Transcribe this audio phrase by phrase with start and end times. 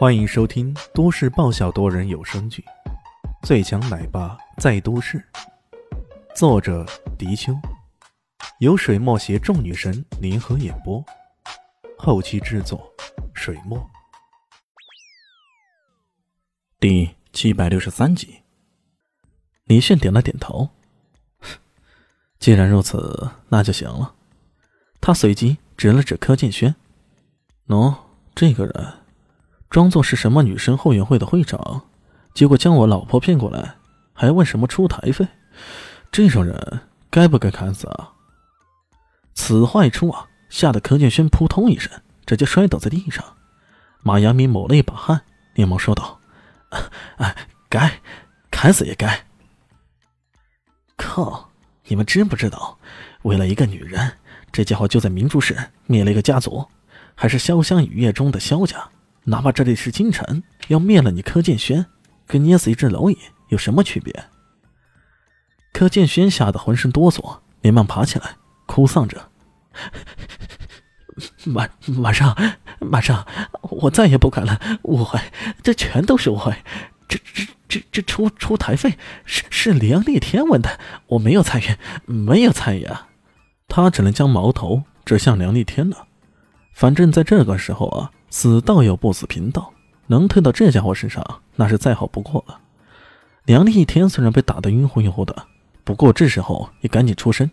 [0.00, 2.64] 欢迎收听都市爆笑多人有声剧
[3.46, 5.18] 《最强奶爸在都市》，
[6.34, 6.86] 作者：
[7.18, 7.52] 迪秋，
[8.60, 11.04] 由水墨携众女神联合演播，
[11.98, 12.90] 后期制作：
[13.34, 13.78] 水墨。
[16.78, 18.40] 第七百六十三集，
[19.64, 20.70] 李炫点了点头。
[22.40, 24.14] 既然如此，那就行了。
[24.98, 26.74] 他随即指了指柯建轩
[27.68, 27.94] ：“喏，
[28.34, 28.94] 这个人。”
[29.70, 31.82] 装作是什么女生后援会的会长，
[32.34, 33.76] 结果将我老婆骗过来，
[34.12, 35.28] 还问什么出台费，
[36.10, 38.10] 这种人该不该砍死啊？
[39.32, 41.92] 此话一出啊，吓得柯建轩扑通一声，
[42.26, 43.24] 直接摔倒在地上。
[44.02, 45.22] 马阳明抹了一把汗，
[45.54, 46.18] 连忙说道
[47.18, 47.36] ：“哎，
[47.68, 48.00] 该，
[48.50, 49.24] 砍死也该。
[50.96, 51.48] 靠，
[51.86, 52.76] 你们知不知道，
[53.22, 54.14] 为了一个女人，
[54.50, 55.56] 这家伙就在明珠市
[55.86, 56.66] 灭了一个家族，
[57.14, 58.88] 还是潇湘雨夜中的萧家。”
[59.30, 61.86] 哪怕这里是京城，要灭了你柯建轩，
[62.26, 63.16] 跟捏死一只蝼蚁
[63.50, 64.24] 有什么区别？
[65.72, 68.34] 柯建轩吓得浑身哆嗦，连忙爬起来，
[68.66, 69.30] 哭丧着
[71.46, 72.36] ：“马马上，
[72.80, 73.24] 马上，
[73.62, 74.60] 我再也不敢了！
[74.82, 75.20] 误会，
[75.62, 76.52] 这全都是误会。
[77.06, 83.06] 这这这这出出台费是是梁立天问的，我没有参与，没有参与啊！”
[83.68, 86.08] 他只能将矛头指向梁立天了。
[86.72, 88.10] 反正在这个时候啊。
[88.30, 89.72] 死道友不死贫道，
[90.06, 92.58] 能推到这家伙身上，那是再好不过了。
[93.44, 95.34] 梁立天虽然被打得晕乎晕乎的，
[95.82, 97.50] 不过这时候也赶紧出声：“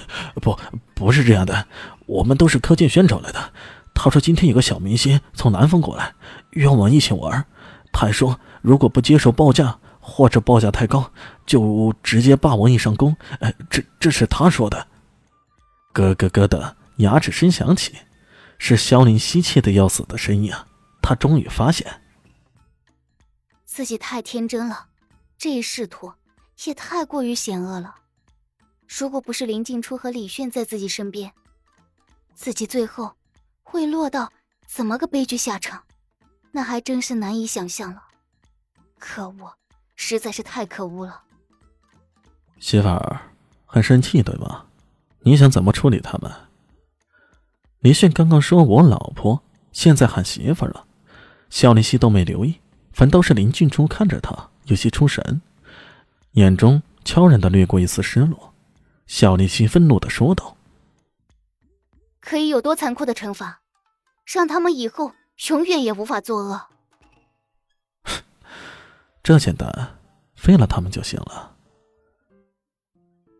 [0.42, 0.58] 不，
[0.94, 1.66] 不是这样的，
[2.06, 3.52] 我们都是柯建轩找来的。
[3.94, 6.12] 他说今天有个小明星从南方过来，
[6.50, 7.46] 约我们一起玩。
[7.92, 11.10] 他还说如果不接受报价，或者报价太高，
[11.46, 13.16] 就直接霸王硬上弓。
[13.38, 14.86] 哎，这这是他说的。”
[15.94, 17.94] 咯咯咯的牙齿声响起。
[18.66, 20.66] 是萧林希气的要死的声音啊！
[21.02, 22.00] 他终于发现
[23.66, 24.86] 自己太天真了，
[25.36, 26.14] 这一仕途
[26.64, 27.94] 也太过于险恶了。
[28.88, 31.30] 如果不是林静初和李炫在自己身边，
[32.34, 33.14] 自己最后
[33.62, 34.32] 会落到
[34.66, 35.84] 怎么个悲剧下场，
[36.50, 38.02] 那还真是难以想象了。
[38.98, 39.54] 可恶，
[39.94, 41.22] 实在是太可恶了！
[42.58, 43.20] 媳妇儿
[43.66, 44.64] 很生气对吗？
[45.20, 46.32] 你想怎么处理他们？
[47.84, 50.86] 李炫刚刚说我老婆，现在喊媳妇了。
[51.50, 52.58] 肖林熙都没留意，
[52.94, 55.42] 反倒是林俊初看着他，有些出神，
[56.32, 58.54] 眼中悄然的掠过一丝失落。
[59.06, 60.56] 肖林熙愤怒的说道
[62.22, 63.60] ：“可以有多残酷的惩罚，
[64.24, 65.12] 让他们以后
[65.50, 66.62] 永远也无法作恶？
[69.22, 69.98] 这简单，
[70.34, 71.54] 废了他们就行了。”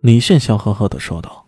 [0.05, 1.47] 李炫笑呵呵的说道：“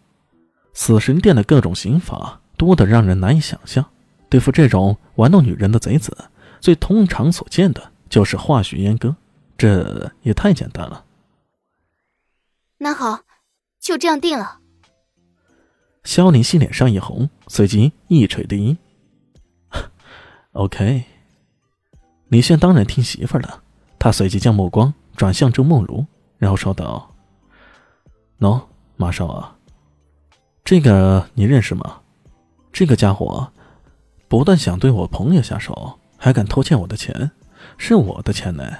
[0.72, 3.84] 死神殿的各种刑罚。”多的让人难以想象，
[4.28, 6.16] 对付这种玩弄女人的贼子，
[6.60, 9.14] 最通常所见的就是化学阉割，
[9.56, 11.04] 这也太简单了。
[12.78, 13.20] 那好，
[13.80, 14.60] 就这样定了。
[16.04, 18.78] 萧林熙脸上一红，随即一锤定音。
[20.52, 21.04] OK，
[22.28, 23.62] 李炫当然听媳妇儿的，
[23.98, 26.06] 他随即将目光转向周梦如，
[26.38, 27.14] 然后说道
[28.38, 28.62] ：“喏，
[28.96, 29.56] 马少啊，
[30.64, 32.02] 这个你认识吗？”
[32.76, 33.50] 这个家伙
[34.28, 37.30] 不但想对我朋友下手，还敢偷窃我的钱，
[37.78, 38.70] 是我的钱呢！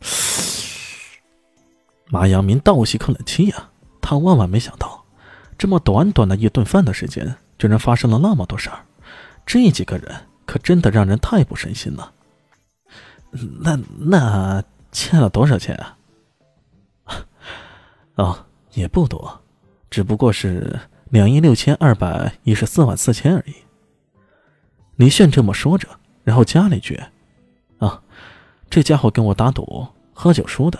[2.08, 3.68] 马阳明倒吸口冷气呀，
[4.00, 5.04] 他万万没想到，
[5.58, 8.78] 这么短短的一顿饭的时间，居然发生了那么多事儿。
[9.44, 10.10] 这几个人
[10.46, 12.10] 可真的让人太不省心了。
[13.60, 15.98] 那那欠了多少钱啊？
[18.16, 19.42] 哦，也不多，
[19.90, 20.80] 只不过是。
[21.10, 23.54] 两亿六千二百一十四万四千而已。
[24.96, 25.88] 李炫这么说着，
[26.22, 27.00] 然后加了一句
[27.78, 28.02] ：“啊，
[28.70, 30.78] 这家伙跟我打赌喝酒输的。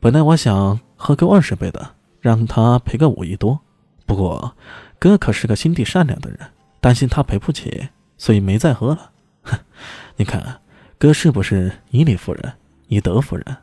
[0.00, 3.58] 本来我想喝够二十杯的，让他赔个五亿多。
[4.04, 4.54] 不过
[4.98, 6.38] 哥可是个心地善良的人，
[6.80, 7.88] 担心他赔不起，
[8.18, 9.10] 所以没再喝了。
[9.42, 9.58] 哼，
[10.16, 10.60] 你看
[10.98, 12.52] 哥是不是以理服人，
[12.88, 13.56] 以德服人？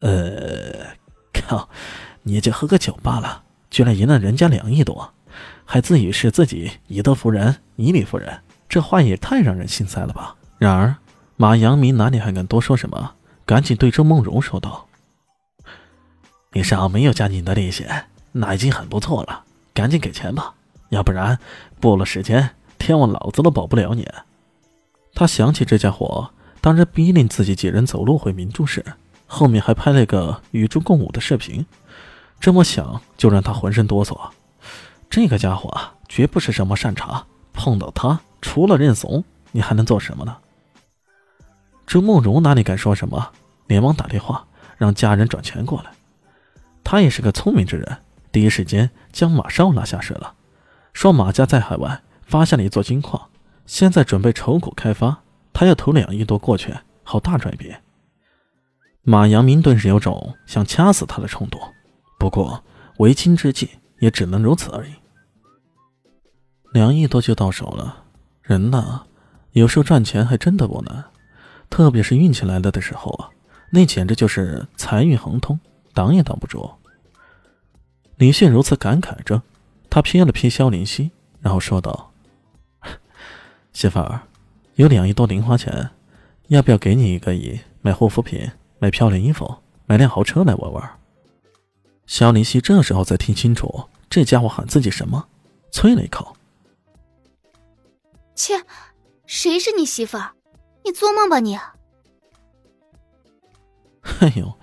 [0.00, 0.86] 呃，
[1.32, 1.68] 靠，
[2.22, 5.14] 你就喝个酒罢了。”居然赢了人家两亿多，
[5.64, 8.38] 还自以是自己以德服人、以理服人，
[8.68, 10.36] 这话也太让人心塞了吧！
[10.58, 10.94] 然而
[11.38, 13.14] 马阳明哪里还敢多说什么，
[13.46, 14.86] 赶紧对周梦荣说道
[16.52, 17.86] ：“你上没有加你的利息，
[18.32, 20.52] 那已经很不错了，赶紧给钱吧，
[20.90, 21.38] 要不然
[21.80, 24.06] 过了时间，天王老子都保不了你。”
[25.14, 26.30] 他想起这家伙
[26.60, 28.84] 当日逼令自己几人走路回明珠时，
[29.26, 31.64] 后面还拍了个与猪共舞的视频。
[32.42, 34.18] 这么想就让他浑身哆嗦。
[35.08, 35.72] 这个家伙，
[36.08, 39.22] 绝不是什么善茬，碰到他除了认怂，
[39.52, 40.36] 你还能做什么呢？
[41.86, 43.30] 周慕容哪里敢说什么，
[43.68, 44.44] 连忙打电话
[44.76, 45.92] 让家人转钱过来。
[46.82, 47.98] 他也是个聪明之人，
[48.32, 50.34] 第一时间将马少拉下水了，
[50.92, 53.28] 说马家在海外发现了一座金矿，
[53.66, 55.22] 现在准备筹股开发，
[55.52, 56.74] 他要投两亿多过去，
[57.04, 57.72] 好大赚一笔。
[59.02, 61.60] 马阳明顿时有种想掐死他的冲动，
[62.22, 62.62] 不过
[62.98, 64.92] 为亲之计也只能如此而已。
[66.72, 68.04] 两亿多就到手了，
[68.42, 69.02] 人呐，
[69.50, 71.06] 有时候赚钱还真的不难，
[71.68, 73.30] 特别是运气来了的时候啊，
[73.70, 75.58] 那简直就是财运亨通，
[75.92, 76.70] 挡也挡不住。
[78.18, 79.42] 李迅如此感慨着，
[79.90, 81.10] 他瞥了瞥萧林熙，
[81.40, 82.12] 然后说道
[83.74, 84.20] ：“媳妇儿，
[84.76, 85.90] 有两亿多零花钱，
[86.46, 88.48] 要不要给你一个亿买护肤品？”
[88.78, 90.90] 买漂亮衣服，买辆豪车来玩玩。
[92.06, 95.28] 肖林熙这时候才听清楚，这家伙喊自己什么，
[95.70, 96.36] 啐了一口
[98.34, 98.64] ：“切，
[99.26, 100.32] 谁是你媳妇儿？
[100.84, 101.56] 你做梦吧你！”
[104.20, 104.58] 哎呦，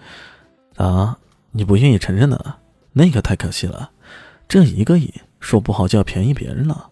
[0.75, 1.17] 啊，
[1.51, 2.57] 你不愿意承认呢？
[2.91, 3.91] 那个太可惜了，
[4.47, 6.89] 这一个亿说不好就要便宜别人了。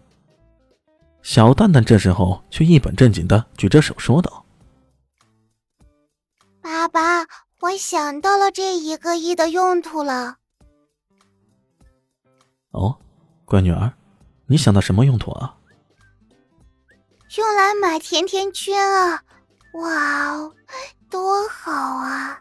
[1.22, 4.44] 小蛋蛋这时候却一本正经的举着手说道。
[6.62, 7.24] 爸爸，
[7.60, 10.36] 我想到了这一个亿的用途了。
[12.70, 12.96] 哦，
[13.44, 13.92] 乖女儿，
[14.46, 15.56] 你想到什么用途啊？
[17.36, 19.22] 用来买甜甜圈啊！
[19.74, 20.54] 哇哦，
[21.10, 22.40] 多好啊！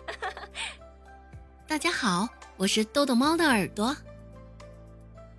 [1.66, 3.96] 大家好，我是豆豆猫的耳朵。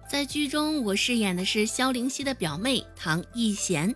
[0.10, 3.96] 在剧中，我饰演的是萧灵溪的表妹唐艺贤。